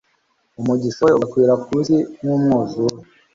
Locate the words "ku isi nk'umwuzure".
1.63-2.95